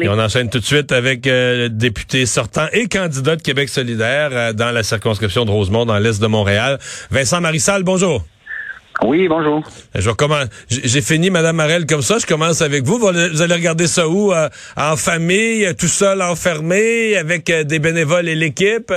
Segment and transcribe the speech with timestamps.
[0.00, 3.68] Et on enchaîne tout de suite avec euh, le député sortant et candidat de Québec
[3.68, 6.78] solidaire euh, dans la circonscription de Rosemont, dans l'est de Montréal.
[7.10, 8.24] Vincent Marissal, bonjour.
[9.04, 9.62] Oui, bonjour.
[9.94, 10.46] Je recommence.
[10.70, 12.16] J'ai fini, Madame Marel, comme ça.
[12.18, 12.96] Je commence avec vous.
[12.96, 13.06] Vous
[13.42, 14.32] allez regarder ça où?
[14.32, 18.90] Euh, en famille, tout seul, enfermé, avec des bénévoles et l'équipe?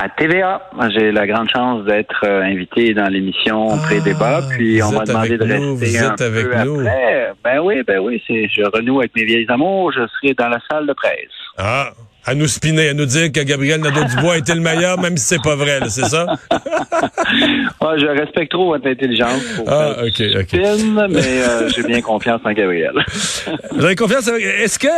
[0.00, 0.62] À TVA.
[0.94, 5.36] J'ai la grande chance d'être euh, invité dans l'émission ah, Pré-débat, puis on m'a demandé
[5.36, 6.80] de rester un avec peu nous.
[6.80, 7.32] après.
[7.44, 10.58] Ben oui, ben oui, c'est je renoue avec mes vieilles amours, je serai dans la
[10.70, 11.28] salle de presse.
[11.58, 11.90] Ah,
[12.24, 15.42] à nous spinner, à nous dire que Gabriel Nadeau-Dubois était le meilleur, même si c'est
[15.42, 16.26] pas vrai, c'est ça?
[16.50, 20.48] ah, je respecte trop votre intelligence pour ah, ok, ok.
[20.48, 22.92] Spin, mais euh, j'ai bien confiance en Gabriel.
[23.72, 24.88] Vous avez confiance Est-ce que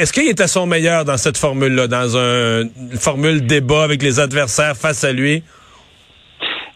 [0.00, 4.20] est-ce qu'il était son meilleur dans cette formule-là, dans un, une formule débat avec les
[4.20, 5.42] adversaires face à lui?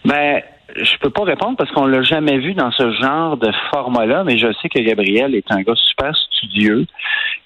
[0.04, 0.42] Ben,
[0.76, 4.38] je peux pas répondre parce qu'on l'a jamais vu dans ce genre de format-là, mais
[4.38, 6.86] je sais que Gabriel est un gars super studieux,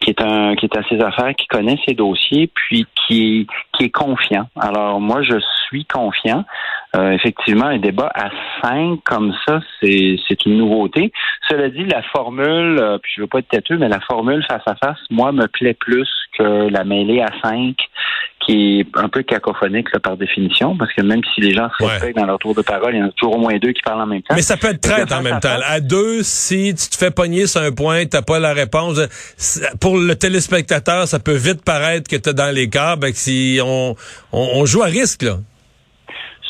[0.01, 3.47] qui est un qui est à ses affaires, qui connaît ses dossiers, puis qui est
[3.77, 4.49] qui est confiant.
[4.59, 6.45] Alors moi, je suis confiant.
[6.97, 8.31] Euh, effectivement, un débat à
[8.63, 11.13] cinq comme ça, c'est c'est une nouveauté.
[11.49, 14.63] Cela dit, la formule, euh, puis je veux pas être têteux, mais la formule face
[14.67, 17.77] à face, moi, me plaît plus que la mêlée à cinq
[18.51, 22.17] qui est un peu cacophonique par définition, parce que même si les gens se respectent
[22.17, 24.03] dans leur tour de parole, il y en a toujours au moins deux qui parlent
[24.03, 24.35] en même temps.
[24.35, 25.57] Mais ça peut être traite en même temps.
[25.65, 29.01] À deux, si tu te fais pogner sur un point, t'as pas la réponse.
[29.81, 33.07] Pour le téléspectateur, ça peut vite paraître que t'es dans les câbles.
[33.15, 33.95] Si on,
[34.33, 35.37] on joue à risque, là.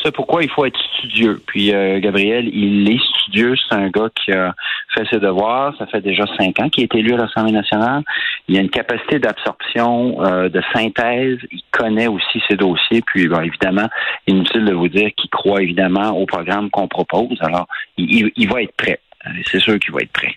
[0.02, 1.42] C'est pourquoi il faut être studieux.
[1.46, 3.54] Puis euh, Gabriel, il est studieux.
[3.56, 4.54] C'est un gars qui a
[4.94, 5.74] fait ses devoirs.
[5.78, 8.02] Ça fait déjà cinq ans qu'il est élu à l'Assemblée nationale.
[8.50, 11.38] Il a une capacité d'absorption, euh, de synthèse.
[11.52, 13.00] Il connaît aussi ses dossiers.
[13.06, 13.88] Puis bon, évidemment,
[14.26, 17.38] inutile de vous dire qu'il croit évidemment au programme qu'on propose.
[17.42, 18.98] Alors, il, va être prêt.
[19.24, 20.34] Euh, c'est sûr qu'il va être prêt.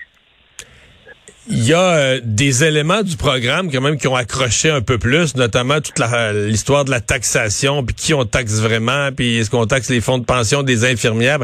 [1.49, 4.99] Il y a euh, des éléments du programme quand même qui ont accroché un peu
[4.99, 5.99] plus, notamment toute
[6.35, 10.19] l'histoire de la taxation, puis qui on taxe vraiment, puis est-ce qu'on taxe les fonds
[10.19, 11.39] de pension des infirmières.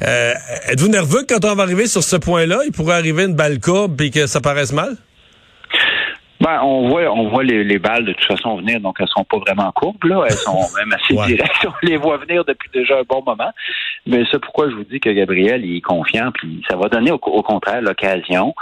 [0.00, 2.60] Êtes-vous nerveux quand on va arriver sur ce point-là?
[2.64, 4.96] Il pourrait arriver une balle courbe puis que ça paraisse mal?
[6.40, 9.38] Ben, on voit, on voit les, balles de toute façon venir, donc elles sont pas
[9.38, 10.24] vraiment courbes, là.
[10.26, 11.66] Elles sont même assez directes.
[11.66, 13.52] On les voit venir depuis déjà un bon moment.
[14.06, 17.10] Mais c'est pourquoi je vous dis que Gabriel il est confiant, puis ça va donner
[17.10, 18.54] au contraire l'occasion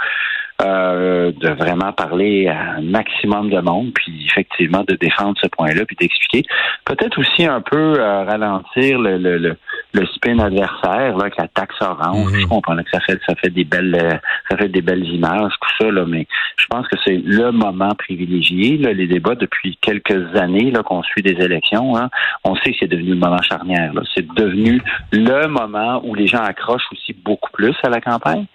[0.61, 5.83] euh, de vraiment parler à un maximum de monde, puis effectivement de défendre ce point-là,
[5.85, 6.43] puis d'expliquer.
[6.85, 9.57] Peut-être aussi un peu euh, ralentir le, le,
[9.91, 12.31] le, spin adversaire, là, avec la taxe orange.
[12.31, 12.39] Mhm.
[12.39, 14.17] Je comprends que ça fait ça fait des belles euh,
[14.49, 17.93] ça fait des belles images, tout ça, là, mais je pense que c'est le moment
[17.95, 18.77] privilégié.
[18.77, 22.09] Là, les débats depuis quelques années là, qu'on suit des élections, hein,
[22.43, 23.91] on sait que c'est devenu le moment charnière.
[24.13, 28.45] C'est devenu le moment où les gens accrochent aussi beaucoup plus à la campagne.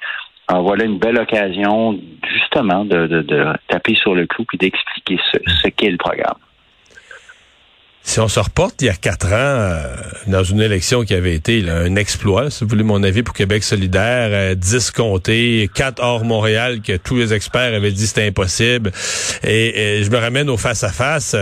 [0.49, 3.25] Alors voilà une belle occasion justement de,
[3.69, 6.35] taper sur le clou et d'expliquer ce, qu'est le programme.
[8.03, 9.97] Si on se reporte il y a quatre ans euh,
[10.27, 13.63] dans une élection qui avait été un exploit, si vous voulez mon avis pour Québec
[13.63, 18.91] solidaire, 10 euh, comtés, 4 hors Montréal que tous les experts avaient dit c'était impossible.
[19.45, 21.37] Et, je me ramène au face à face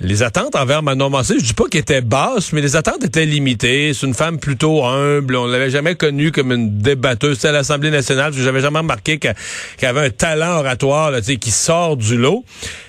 [0.00, 3.26] les attentes envers Manon Massé, je dis pas qu'elles étaient basses, mais les attentes étaient
[3.26, 3.92] limitées.
[3.92, 5.36] C'est une femme plutôt humble.
[5.36, 8.32] On l'avait jamais connue comme une débatteuse à l'Assemblée nationale.
[8.32, 9.34] J'avais jamais remarqué qu'elle
[9.82, 12.44] avait un talent oratoire qui sort du lot.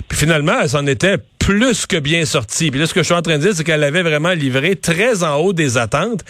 [0.07, 2.69] Puis finalement, elle s'en était plus que bien sorti.
[2.69, 4.75] Puis là, ce que je suis en train de dire, c'est qu'elle avait vraiment livré
[4.75, 6.23] très en haut des attentes.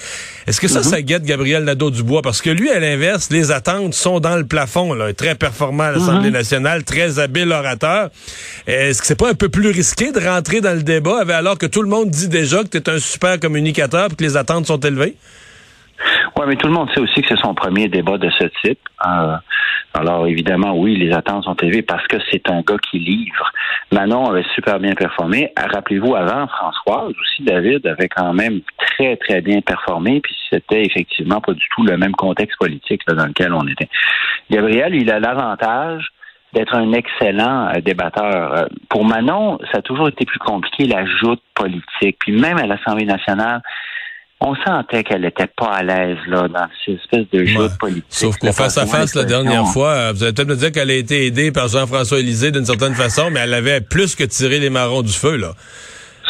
[0.48, 0.86] Est-ce que ça, mhm.
[0.86, 2.22] ça guette Gabriel Nadeau-Dubois?
[2.22, 4.94] Parce que lui, à l'inverse, les attentes sont dans le plafond.
[4.94, 5.14] Là.
[5.14, 6.36] Très performant à l'Assemblée mhm.
[6.38, 8.10] nationale, très habile orateur.
[8.68, 11.66] Est-ce que c'est pas un peu plus risqué de rentrer dans le débat alors que
[11.66, 14.68] tout le monde dit déjà que tu es un super communicateur et que les attentes
[14.68, 15.18] sont élevées?
[16.42, 18.80] Oui, mais tout le monde sait aussi que c'est son premier débat de ce type.
[19.06, 19.36] Euh,
[19.94, 23.52] alors évidemment, oui, les attentes sont élevées parce que c'est un gars qui livre.
[23.92, 25.52] Manon avait super bien performé.
[25.56, 31.42] Rappelez-vous, avant, Françoise aussi, David avait quand même très, très bien performé, puis c'était effectivement
[31.42, 33.90] pas du tout le même contexte politique dans lequel on était.
[34.50, 36.08] Gabriel, il a l'avantage
[36.54, 38.54] d'être un excellent euh, débatteur.
[38.54, 42.18] Euh, pour Manon, ça a toujours été plus compliqué, la joute politique.
[42.20, 43.62] Puis même à l'Assemblée nationale,
[44.42, 48.06] on sentait qu'elle n'était pas à l'aise là dans cette espèce de jeu politique.
[48.10, 50.96] Sauf qu'au face à face la dernière fois, vous allez peut-être me dire qu'elle a
[50.96, 54.72] été aidée par Jean-François Élysée d'une certaine façon, mais elle avait plus que tiré les
[54.72, 55.54] marrons du feu là.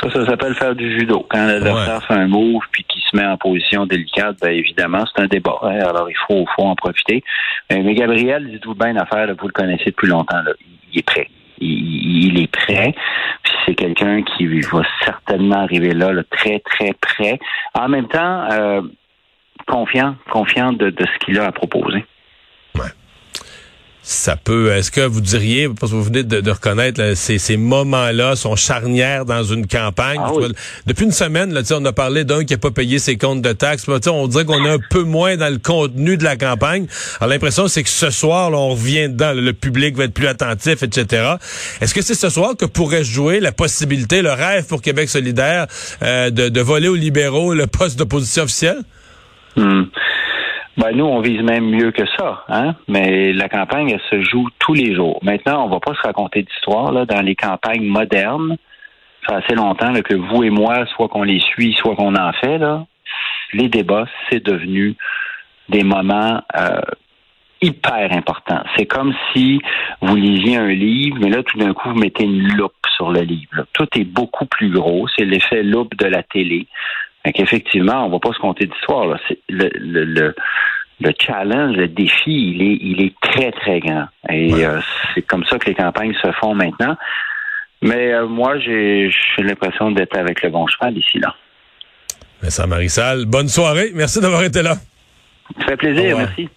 [0.01, 1.25] Ça, ça s'appelle faire du judo.
[1.29, 5.21] Quand l'adversaire fait un move puis qu'il se met en position délicate, bien évidemment, c'est
[5.21, 5.59] un débat.
[5.61, 5.79] Hein.
[5.79, 7.23] Alors il faut, faut en profiter.
[7.69, 10.41] Mais, Gabriel, dites-vous bien affaire, vous le connaissez depuis longtemps.
[10.43, 10.51] Là.
[10.91, 11.27] Il est prêt.
[11.61, 12.93] Il, est prêt.
[13.65, 17.39] C'est quelqu'un qui va certainement arriver là, très, très près.
[17.73, 18.81] En même temps, euh,
[19.67, 22.05] confiant, confiant de, ce qu'il a à proposer.
[24.03, 24.71] Ça peut.
[24.71, 29.25] Est-ce que vous diriez, parce que vous venez de, reconnaître ces, ces moments-là sont charnières
[29.25, 30.19] dans une campagne?
[30.23, 30.31] Ah
[30.87, 33.51] depuis une semaine, là, on a parlé d'un qui n'a pas payé ses comptes de
[33.51, 33.87] taxes.
[34.07, 36.87] On dirait qu'on est un peu moins dans le contenu de la campagne.
[37.19, 39.33] Alors l'impression, c'est que ce soir, là, on revient dedans.
[39.33, 41.35] Le public va être plus attentif, etc.
[41.79, 45.67] Est-ce que c'est ce soir que pourrait jouer la possibilité, le rêve pour Québec solidaire,
[46.01, 48.81] euh, de, de, voler aux libéraux le poste d'opposition officielle?
[49.55, 49.83] Hmm.
[50.81, 52.73] Ben, nous, on vise même mieux que ça, hein?
[52.87, 55.19] Mais la campagne, elle se joue tous les jours.
[55.21, 58.57] Maintenant, on va pas se raconter d'histoire, là, dans les campagnes modernes.
[59.27, 62.33] Ça fait assez longtemps que vous et moi, soit qu'on les suit, soit qu'on en
[62.33, 62.87] fait, là.
[63.53, 64.95] Les débats, c'est devenu
[65.69, 66.81] des moments euh,
[67.61, 68.63] hyper importants.
[68.75, 69.61] C'est comme si
[70.01, 73.21] vous lisiez un livre, mais là, tout d'un coup, vous mettez une loupe sur le
[73.21, 73.65] livre.
[73.73, 75.07] Tout est beaucoup plus gros.
[75.15, 76.65] C'est l'effet loupe de la télé.
[77.23, 79.05] Fait qu'effectivement, on va pas se compter d'histoire.
[79.05, 79.17] Là.
[79.49, 80.35] Le, le, le,
[80.99, 84.05] le, challenge, le défi, il est, il est très, très grand.
[84.29, 84.79] Et euh,
[85.13, 86.97] c'est comme ça que les campagnes se font maintenant.
[87.81, 91.35] Mais euh, moi, j'ai l'impression d'être avec le bon cheval ici là.
[92.41, 93.91] Vincent Marissal, bonne soirée.
[93.93, 94.75] Merci d'avoir été là.
[95.59, 96.49] Ça fait plaisir, merci.